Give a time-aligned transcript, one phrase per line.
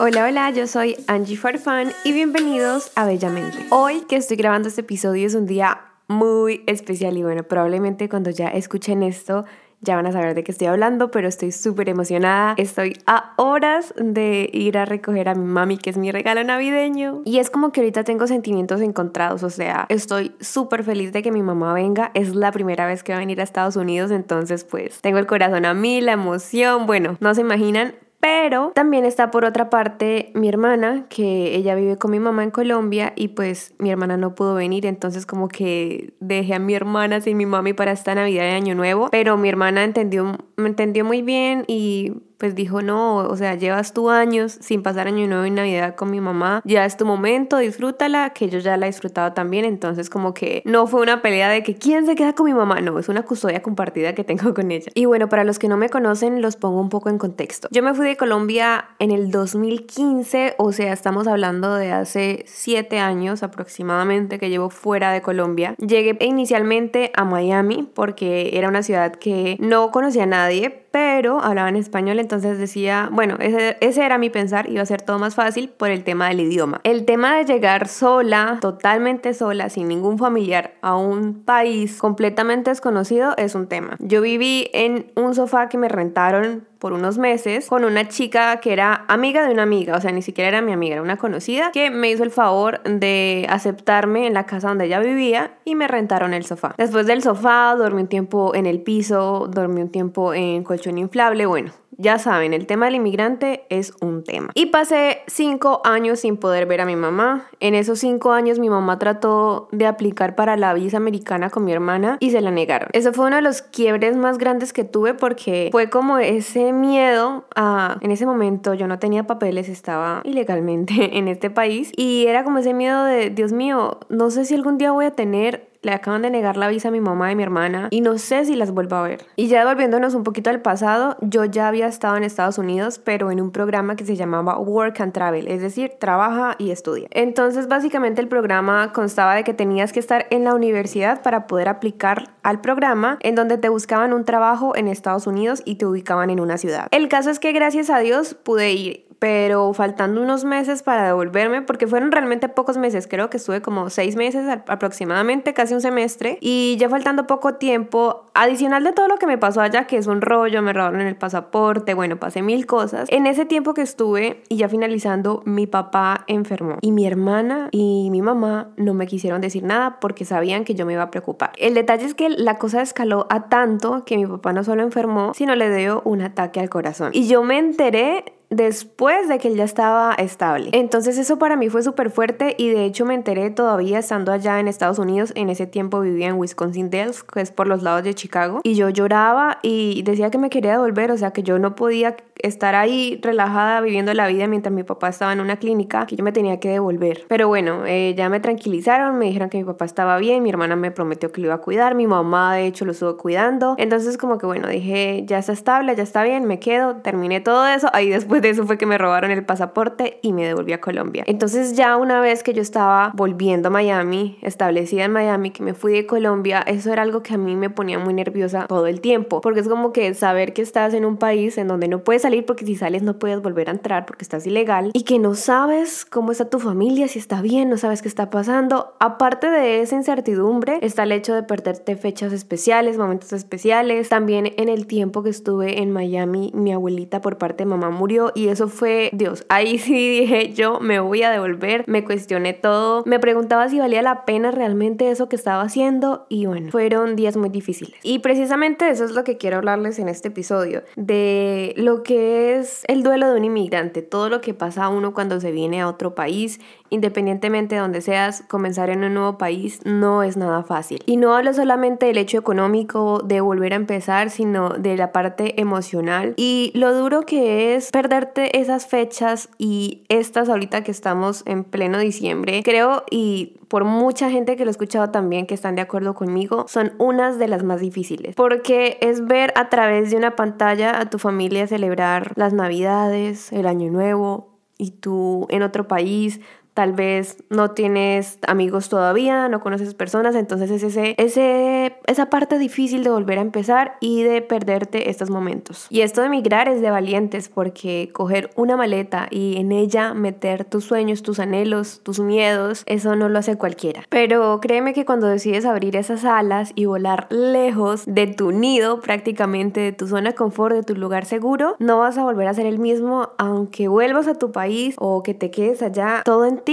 [0.00, 3.66] Hola, hola, yo soy Angie Farfan y bienvenidos a Bellamente.
[3.70, 8.30] Hoy que estoy grabando este episodio es un día muy especial y bueno, probablemente cuando
[8.30, 9.44] ya escuchen esto
[9.80, 12.54] ya van a saber de qué estoy hablando, pero estoy súper emocionada.
[12.58, 17.22] Estoy a horas de ir a recoger a mi mami, que es mi regalo navideño.
[17.24, 21.32] Y es como que ahorita tengo sentimientos encontrados, o sea, estoy súper feliz de que
[21.32, 22.12] mi mamá venga.
[22.14, 25.26] Es la primera vez que va a venir a Estados Unidos, entonces pues tengo el
[25.26, 26.86] corazón a mí, la emoción.
[26.86, 31.96] Bueno, no se imaginan, pero también está por otra parte mi hermana, que ella vive
[31.96, 36.14] con mi mamá en Colombia y pues mi hermana no pudo venir, entonces como que
[36.20, 39.48] dejé a mi hermana sin mi mami para esta Navidad de Año Nuevo, pero mi
[39.48, 44.56] hermana entendió, me entendió muy bien y pues dijo, no, o sea, llevas tú años
[44.60, 48.48] sin pasar año nuevo y navidad con mi mamá, ya es tu momento, disfrútala, que
[48.48, 51.74] yo ya la he disfrutado también, entonces como que no fue una pelea de que
[51.74, 54.90] quién se queda con mi mamá, no, es una custodia compartida que tengo con ella.
[54.94, 57.68] Y bueno, para los que no me conocen, los pongo un poco en contexto.
[57.70, 63.00] Yo me fui de Colombia en el 2015, o sea, estamos hablando de hace 7
[63.00, 65.74] años aproximadamente que llevo fuera de Colombia.
[65.78, 71.68] Llegué inicialmente a Miami porque era una ciudad que no conocía a nadie, pero hablaba
[71.68, 75.36] en español, entonces decía, bueno, ese, ese, era mi pensar, iba a ser todo más
[75.36, 76.80] fácil por el tema del idioma.
[76.82, 83.34] El tema de llegar sola, totalmente sola, sin ningún familiar, a un país completamente desconocido
[83.36, 83.94] es un tema.
[84.00, 88.72] Yo viví en un sofá que me rentaron por unos meses con una chica que
[88.72, 91.70] era amiga de una amiga, o sea, ni siquiera era mi amiga, era una conocida,
[91.72, 95.88] que me hizo el favor de aceptarme en la casa donde ella vivía y me
[95.88, 96.74] rentaron el sofá.
[96.78, 101.46] Después del sofá, dormí un tiempo en el piso, dormí un tiempo en colchón inflable,
[101.46, 104.50] bueno, ya saben, el tema del inmigrante es un tema.
[104.54, 107.48] Y pasé cinco años sin poder ver a mi mamá.
[107.58, 111.72] En esos cinco años mi mamá trató de aplicar para la visa americana con mi
[111.72, 112.88] hermana y se la negaron.
[112.92, 117.44] Eso fue uno de los quiebres más grandes que tuve porque fue como ese miedo
[117.56, 117.98] a...
[118.00, 122.58] En ese momento yo no tenía papeles, estaba ilegalmente en este país y era como
[122.58, 126.22] ese miedo de, Dios mío, no sé si algún día voy a tener le acaban
[126.22, 128.72] de negar la visa a mi mamá y mi hermana y no sé si las
[128.72, 129.26] vuelvo a ver.
[129.36, 133.30] Y ya volviéndonos un poquito al pasado, yo ya había estado en Estados Unidos, pero
[133.30, 137.08] en un programa que se llamaba Work and Travel, es decir, trabaja y estudia.
[137.10, 141.68] Entonces, básicamente el programa constaba de que tenías que estar en la universidad para poder
[141.68, 146.30] aplicar al programa en donde te buscaban un trabajo en Estados Unidos y te ubicaban
[146.30, 146.88] en una ciudad.
[146.90, 151.62] El caso es que gracias a Dios pude ir pero faltando unos meses para devolverme,
[151.62, 156.38] porque fueron realmente pocos meses, creo que estuve como seis meses aproximadamente, casi un semestre,
[156.40, 160.06] y ya faltando poco tiempo, adicional de todo lo que me pasó allá, que es
[160.06, 164.42] un rollo, me robaron el pasaporte, bueno, pasé mil cosas, en ese tiempo que estuve
[164.48, 169.40] y ya finalizando, mi papá enfermó y mi hermana y mi mamá no me quisieron
[169.40, 171.52] decir nada porque sabían que yo me iba a preocupar.
[171.56, 175.32] El detalle es que la cosa escaló a tanto que mi papá no solo enfermó,
[175.34, 177.10] sino le dio un ataque al corazón.
[177.12, 180.70] Y yo me enteré después de que él ya estaba estable.
[180.72, 184.58] Entonces eso para mí fue súper fuerte y de hecho me enteré todavía estando allá
[184.60, 185.32] en Estados Unidos.
[185.34, 188.60] En ese tiempo vivía en Wisconsin Dells, que es por los lados de Chicago.
[188.62, 192.16] Y yo lloraba y decía que me quería devolver, o sea que yo no podía
[192.42, 196.24] estar ahí relajada viviendo la vida mientras mi papá estaba en una clínica, que yo
[196.24, 197.24] me tenía que devolver.
[197.28, 200.76] Pero bueno, eh, ya me tranquilizaron, me dijeron que mi papá estaba bien, mi hermana
[200.76, 203.74] me prometió que lo iba a cuidar, mi mamá de hecho lo estuvo cuidando.
[203.78, 207.66] Entonces como que bueno, dije, ya está estable, ya está bien, me quedo, terminé todo
[207.66, 207.88] eso.
[207.92, 211.24] Ahí después de eso fue que me robaron el pasaporte y me devolví a Colombia.
[211.26, 215.74] Entonces ya una vez que yo estaba volviendo a Miami, establecida en Miami, que me
[215.74, 219.00] fui de Colombia, eso era algo que a mí me ponía muy nerviosa todo el
[219.00, 222.24] tiempo, porque es como que saber que estás en un país en donde no puedes
[222.28, 225.34] salir porque si sales no puedes volver a entrar porque estás ilegal y que no
[225.34, 228.94] sabes cómo está tu familia, si está bien, no sabes qué está pasando.
[229.00, 234.10] Aparte de esa incertidumbre está el hecho de perderte fechas especiales, momentos especiales.
[234.10, 238.30] También en el tiempo que estuve en Miami, mi abuelita por parte de mamá murió
[238.34, 243.04] y eso fue, Dios, ahí sí dije yo me voy a devolver, me cuestioné todo,
[243.06, 247.38] me preguntaba si valía la pena realmente eso que estaba haciendo y bueno, fueron días
[247.38, 247.98] muy difíciles.
[248.02, 252.82] Y precisamente eso es lo que quiero hablarles en este episodio, de lo que es
[252.88, 255.88] el duelo de un inmigrante, todo lo que pasa a uno cuando se viene a
[255.88, 256.60] otro país
[256.90, 261.02] independientemente de donde seas, comenzar en un nuevo país no es nada fácil.
[261.06, 265.60] Y no hablo solamente del hecho económico de volver a empezar, sino de la parte
[265.60, 271.64] emocional y lo duro que es perderte esas fechas y estas ahorita que estamos en
[271.64, 272.62] pleno diciembre.
[272.64, 276.64] Creo y por mucha gente que lo he escuchado también que están de acuerdo conmigo,
[276.68, 278.34] son unas de las más difíciles.
[278.34, 283.66] Porque es ver a través de una pantalla a tu familia celebrar las navidades, el
[283.66, 286.40] año nuevo, y tú en otro país
[286.78, 292.56] tal vez no tienes amigos todavía, no conoces personas, entonces es ese, ese, esa parte
[292.56, 295.88] difícil de volver a empezar y de perderte estos momentos.
[295.90, 300.64] Y esto de migrar es de valientes porque coger una maleta y en ella meter
[300.64, 304.04] tus sueños, tus anhelos, tus miedos, eso no lo hace cualquiera.
[304.08, 309.80] Pero créeme que cuando decides abrir esas alas y volar lejos de tu nido, prácticamente
[309.80, 312.66] de tu zona de confort, de tu lugar seguro, no vas a volver a ser
[312.66, 316.22] el mismo aunque vuelvas a tu país o que te quedes allá.
[316.24, 316.67] Todo en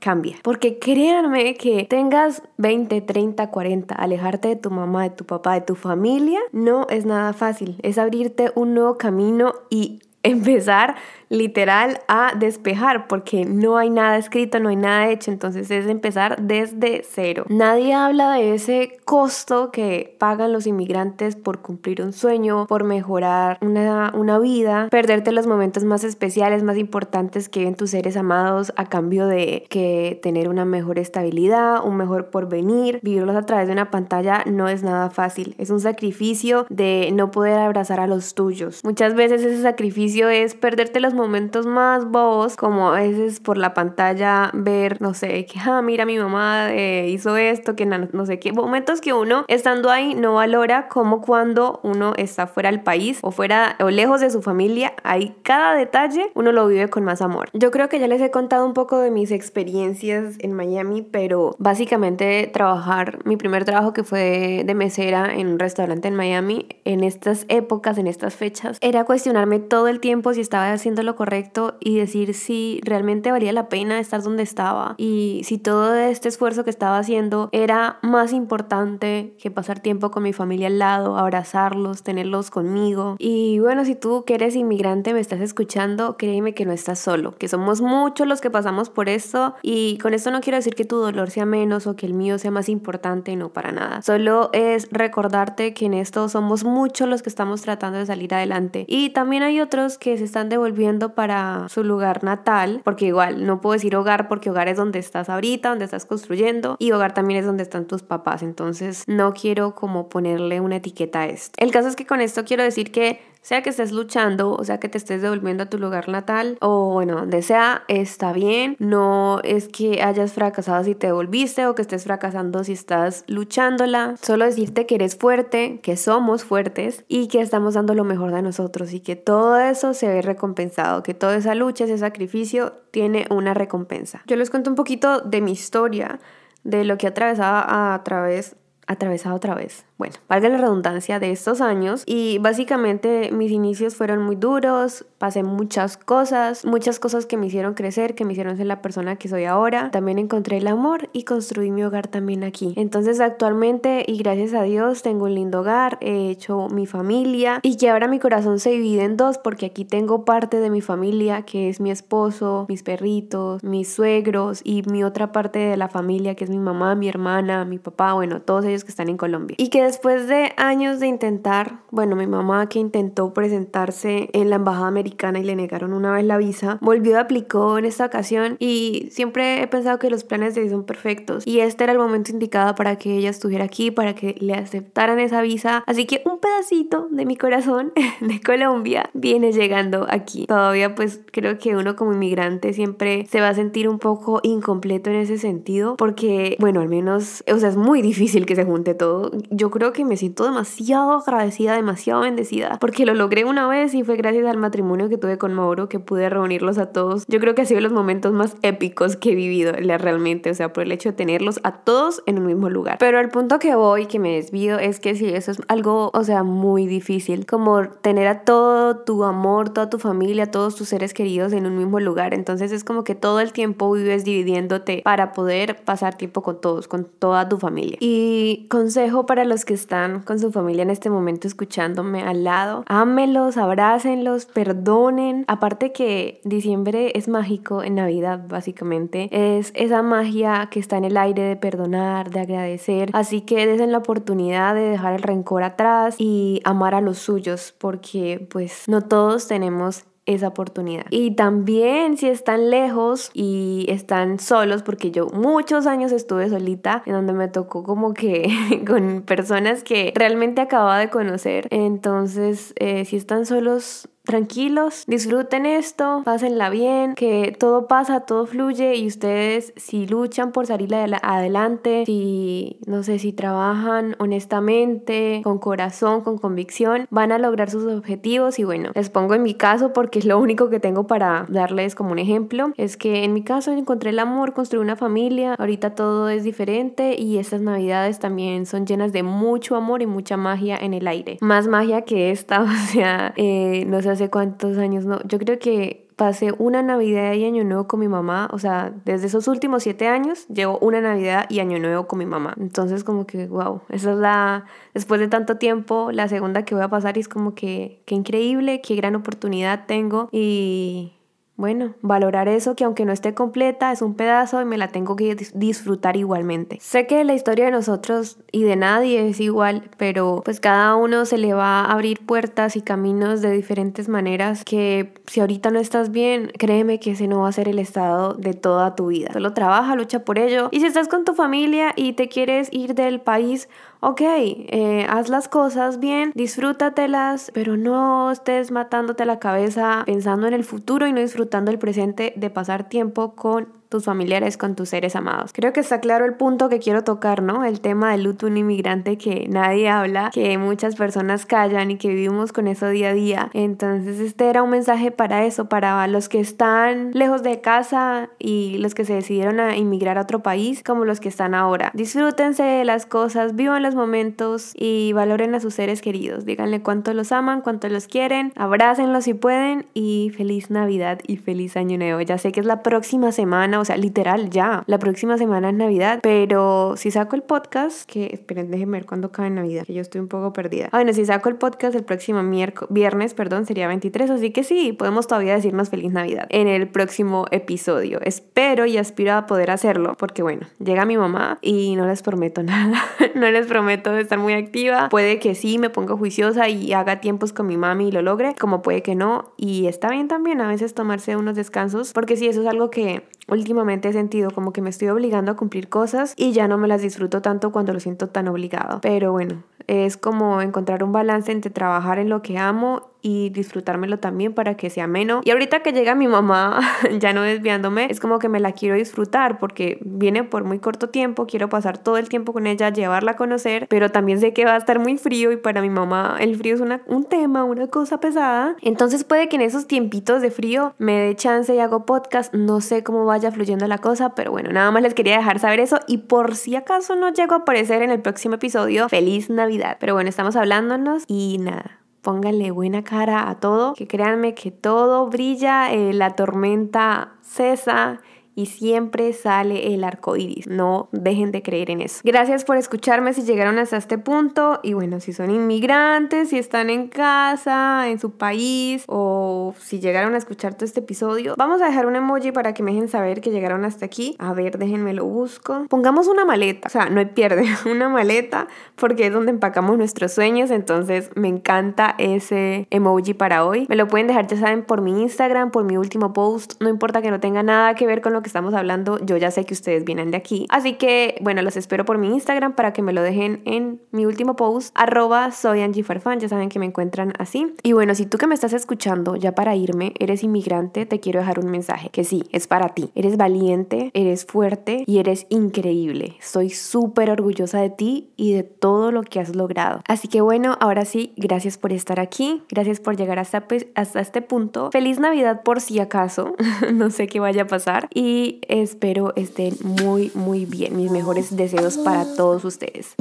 [0.00, 0.36] cambia.
[0.42, 5.62] Porque créanme que tengas 20, 30, 40, alejarte de tu mamá, de tu papá, de
[5.62, 7.76] tu familia, no es nada fácil.
[7.82, 10.96] Es abrirte un nuevo camino y empezar
[11.28, 16.36] literal a despejar porque no hay nada escrito, no hay nada hecho, entonces es empezar
[16.40, 17.44] desde cero.
[17.48, 23.58] Nadie habla de ese costo que pagan los inmigrantes por cumplir un sueño, por mejorar
[23.60, 28.72] una, una vida, perderte los momentos más especiales, más importantes que viven tus seres amados
[28.76, 33.72] a cambio de que tener una mejor estabilidad, un mejor porvenir, vivirlos a través de
[33.72, 38.34] una pantalla no es nada fácil, es un sacrificio de no poder abrazar a los
[38.34, 38.82] tuyos.
[38.84, 43.74] Muchas veces ese sacrificio es perderte los momentos más bobos, como a veces por la
[43.74, 48.38] pantalla ver, no sé, que, ah, mira, mi mamá eh, hizo esto, que no, sé
[48.38, 53.18] qué, momentos que uno estando ahí no valora como cuando uno está fuera del país
[53.22, 57.22] o fuera o lejos de su familia, ahí cada detalle uno lo vive con más
[57.22, 57.48] amor.
[57.52, 61.56] Yo creo que ya les he contado un poco de mis experiencias en Miami, pero
[61.58, 67.04] básicamente trabajar, mi primer trabajo que fue de mesera en un restaurante en Miami, en
[67.04, 71.76] estas épocas, en estas fechas, era cuestionarme todo el tiempo si estaba haciendo lo correcto
[71.80, 76.64] y decir si realmente valía la pena estar donde estaba y si todo este esfuerzo
[76.64, 82.02] que estaba haciendo era más importante que pasar tiempo con mi familia al lado, abrazarlos,
[82.02, 83.16] tenerlos conmigo.
[83.18, 87.34] Y bueno, si tú que eres inmigrante me estás escuchando, créeme que no estás solo,
[87.36, 90.84] que somos muchos los que pasamos por esto y con esto no quiero decir que
[90.84, 94.02] tu dolor sea menos o que el mío sea más importante, no para nada.
[94.02, 98.84] Solo es recordarte que en esto somos muchos los que estamos tratando de salir adelante
[98.88, 103.60] y también hay otros que se están devolviendo para su lugar natal, porque igual no
[103.60, 107.40] puedo decir hogar porque hogar es donde estás ahorita, donde estás construyendo y hogar también
[107.40, 111.54] es donde están tus papás, entonces no quiero como ponerle una etiqueta a esto.
[111.58, 114.78] El caso es que con esto quiero decir que sea que estés luchando, o sea
[114.80, 118.74] que te estés devolviendo a tu lugar natal, o bueno, donde sea, está bien.
[118.80, 124.16] No es que hayas fracasado si te devolviste o que estés fracasando si estás luchándola.
[124.20, 128.42] Solo decirte que eres fuerte, que somos fuertes y que estamos dando lo mejor de
[128.42, 133.26] nosotros y que todo eso se ve recompensado, que toda esa lucha, ese sacrificio tiene
[133.30, 134.24] una recompensa.
[134.26, 136.18] Yo les cuento un poquito de mi historia,
[136.64, 138.56] de lo que atravesaba a través
[138.88, 139.85] atravesado otra vez.
[139.98, 145.42] Bueno, valga la redundancia de estos años y básicamente mis inicios fueron muy duros, pasé
[145.42, 149.28] muchas cosas, muchas cosas que me hicieron crecer, que me hicieron ser la persona que
[149.28, 149.90] soy ahora.
[149.90, 152.74] También encontré el amor y construí mi hogar también aquí.
[152.76, 157.78] Entonces actualmente y gracias a Dios tengo un lindo hogar, he hecho mi familia y
[157.78, 161.42] que ahora mi corazón se divide en dos porque aquí tengo parte de mi familia
[161.42, 166.34] que es mi esposo, mis perritos, mis suegros y mi otra parte de la familia
[166.34, 169.56] que es mi mamá, mi hermana, mi papá, bueno, todos ellos que están en Colombia.
[169.58, 174.56] Y que después de años de intentar, bueno, mi mamá que intentó presentarse en la
[174.56, 179.08] embajada americana y le negaron una vez la visa, volvió, aplicó en esta ocasión y
[179.10, 182.74] siempre he pensado que los planes de son perfectos y este era el momento indicado
[182.74, 185.84] para que ella estuviera aquí, para que le aceptaran esa visa.
[185.86, 190.46] Así que un pedacito de mi corazón de Colombia viene llegando aquí.
[190.46, 195.10] Todavía pues creo que uno como inmigrante siempre se va a sentir un poco incompleto
[195.10, 198.94] en ese sentido porque, bueno, al menos, o sea, es muy difícil que se junte
[198.94, 199.30] todo.
[199.50, 204.02] Yo creo que me siento demasiado agradecida, demasiado bendecida, porque lo logré una vez y
[204.02, 207.24] fue gracias al matrimonio que tuve con Mauro que pude reunirlos a todos.
[207.28, 210.72] Yo creo que ha sido los momentos más épicos que he vivido realmente, o sea,
[210.72, 212.96] por el hecho de tenerlos a todos en un mismo lugar.
[212.98, 216.24] Pero al punto que voy, que me desvío, es que sí, eso es algo, o
[216.24, 221.12] sea, muy difícil, como tener a todo tu amor, toda tu familia, todos tus seres
[221.12, 222.32] queridos en un mismo lugar.
[222.32, 226.88] Entonces es como que todo el tiempo vives dividiéndote para poder pasar tiempo con todos,
[226.88, 227.98] con toda tu familia.
[228.00, 232.84] Y consejo para los que están con su familia en este momento escuchándome al lado,
[232.86, 235.44] ámelos, abrácenlos, perdonen.
[235.48, 241.18] Aparte que diciembre es mágico en Navidad, básicamente, es esa magia que está en el
[241.18, 243.10] aire de perdonar, de agradecer.
[243.12, 247.74] Así que desen la oportunidad de dejar el rencor atrás y amar a los suyos,
[247.76, 251.06] porque pues no todos tenemos esa oportunidad.
[251.10, 257.14] Y también si están lejos y están solos, porque yo muchos años estuve solita, en
[257.14, 258.48] donde me tocó como que
[258.86, 261.68] con personas que realmente acababa de conocer.
[261.70, 268.96] Entonces, eh, si están solos, tranquilos, disfruten esto, pásenla bien, que todo pasa, todo fluye
[268.96, 276.22] y ustedes si luchan por salir adelante, si no sé, si trabajan honestamente, con corazón,
[276.22, 280.18] con convicción, van a lograr sus objetivos y bueno, les pongo en mi caso porque
[280.18, 283.72] es lo único que tengo para darles como un ejemplo, es que en mi caso
[283.72, 288.86] encontré el amor, construí una familia, ahorita todo es diferente y estas navidades también son
[288.86, 292.92] llenas de mucho amor y mucha magia en el aire, más magia que esta, o
[292.92, 297.44] sea, eh, no sé hace cuántos años, no, yo creo que pasé una Navidad y
[297.44, 301.44] Año Nuevo con mi mamá, o sea, desde esos últimos siete años llevo una Navidad
[301.50, 302.54] y Año Nuevo con mi mamá.
[302.58, 306.84] Entonces como que, wow, esa es la, después de tanto tiempo, la segunda que voy
[306.84, 311.15] a pasar y es como que, qué increíble, qué gran oportunidad tengo y
[311.56, 315.16] bueno, valorar eso que aunque no esté completa es un pedazo y me la tengo
[315.16, 316.78] que disfrutar igualmente.
[316.80, 321.24] Sé que la historia de nosotros y de nadie es igual, pero pues cada uno
[321.24, 325.78] se le va a abrir puertas y caminos de diferentes maneras que si ahorita no
[325.78, 329.32] estás bien, créeme que ese no va a ser el estado de toda tu vida.
[329.32, 332.94] Solo trabaja, lucha por ello y si estás con tu familia y te quieres ir
[332.94, 333.68] del país
[334.08, 340.54] ok, eh, haz las cosas bien, disfrútatelas, pero no estés matándote la cabeza pensando en
[340.54, 344.90] el futuro y no disfrutando el presente de pasar tiempo con tus familiares, con tus
[344.90, 345.52] seres amados.
[345.52, 347.64] Creo que está claro el punto que quiero tocar, ¿no?
[347.64, 352.08] El tema del luto un inmigrante que nadie habla, que muchas personas callan y que
[352.08, 353.50] vivimos con eso día a día.
[353.54, 358.78] Entonces este era un mensaje para eso, para los que están lejos de casa y
[358.78, 361.90] los que se decidieron a inmigrar a otro país, como los que están ahora.
[361.94, 366.44] Disfrútense de las cosas, vivan los momentos y valoren a sus seres queridos.
[366.44, 371.76] Díganle cuánto los aman, cuánto los quieren, abrácenlos si pueden y feliz Navidad y feliz
[371.76, 372.20] Año Nuevo.
[372.20, 374.84] Ya sé que es la próxima semana o sea, literal, ya.
[374.86, 379.32] La próxima semana es Navidad, pero si saco el podcast, que esperen, déjenme ver cuándo
[379.32, 380.86] cae Navidad, que yo estoy un poco perdida.
[380.86, 382.42] Ah, bueno, si saco el podcast el próximo
[382.90, 387.46] viernes, perdón, sería 23, así que sí, podemos todavía decirnos feliz Navidad en el próximo
[387.50, 388.20] episodio.
[388.22, 392.62] Espero y aspiro a poder hacerlo, porque bueno, llega mi mamá y no les prometo
[392.62, 393.02] nada,
[393.34, 395.08] no les prometo estar muy activa.
[395.08, 398.54] Puede que sí me ponga juiciosa y haga tiempos con mi mami y lo logre,
[398.58, 402.46] como puede que no, y está bien también a veces tomarse unos descansos, porque sí,
[402.46, 406.34] eso es algo que últimamente he sentido como que me estoy obligando a cumplir cosas
[406.36, 409.00] y ya no me las disfruto tanto cuando lo siento tan obligado.
[409.00, 414.20] Pero bueno, es como encontrar un balance entre trabajar en lo que amo y disfrutármelo
[414.20, 415.40] también para que sea ameno.
[415.42, 416.80] Y ahorita que llega mi mamá,
[417.18, 421.08] ya no desviándome, es como que me la quiero disfrutar porque viene por muy corto
[421.08, 424.64] tiempo, quiero pasar todo el tiempo con ella, llevarla a conocer, pero también sé que
[424.64, 427.88] va a estar muy frío y para mi mamá el frío es un tema, una
[427.88, 428.76] cosa pesada.
[428.80, 432.80] Entonces puede que en esos tiempitos de frío me dé chance y hago podcast, no
[432.80, 435.98] sé cómo vaya fluyendo la cosa, pero bueno, nada más les quería dejar saber eso
[436.06, 439.96] y por si acaso no llego a aparecer en el próximo episodio, feliz Navidad.
[439.98, 445.28] Pero bueno, estamos hablándonos y nada pónganle buena cara a todo, que créanme que todo
[445.28, 448.20] brilla, eh, la tormenta cesa
[448.56, 450.66] y siempre sale el arco iris.
[450.66, 452.22] No dejen de creer en eso.
[452.24, 454.80] Gracias por escucharme si llegaron hasta este punto.
[454.82, 460.34] Y bueno, si son inmigrantes, si están en casa, en su país, o si llegaron
[460.34, 463.42] a escuchar todo este episodio, vamos a dejar un emoji para que me dejen saber
[463.42, 464.34] que llegaron hasta aquí.
[464.38, 465.84] A ver, déjenme lo busco.
[465.90, 466.88] Pongamos una maleta.
[466.88, 470.70] O sea, no hay pierde, una maleta, porque es donde empacamos nuestros sueños.
[470.70, 473.84] Entonces, me encanta ese emoji para hoy.
[473.90, 476.80] Me lo pueden dejar, ya saben, por mi Instagram, por mi último post.
[476.80, 479.50] No importa que no tenga nada que ver con lo que estamos hablando, yo ya
[479.50, 480.66] sé que ustedes vienen de aquí.
[480.68, 484.24] Así que, bueno, los espero por mi Instagram para que me lo dejen en mi
[484.24, 487.74] último post, arroba soy Angie Farfán, ya saben que me encuentran así.
[487.82, 491.40] Y bueno, si tú que me estás escuchando, ya para irme, eres inmigrante, te quiero
[491.40, 493.10] dejar un mensaje, que sí, es para ti.
[493.16, 496.36] Eres valiente, eres fuerte y eres increíble.
[496.40, 500.02] Soy súper orgullosa de ti y de todo lo que has logrado.
[500.06, 504.20] Así que bueno, ahora sí, gracias por estar aquí, gracias por llegar hasta, pues, hasta
[504.20, 504.90] este punto.
[504.92, 506.54] Feliz Navidad por si acaso,
[506.92, 508.08] no sé qué vaya a pasar.
[508.14, 510.94] Y y espero estén muy, muy bien.
[510.94, 513.14] Mis mejores deseos para todos ustedes.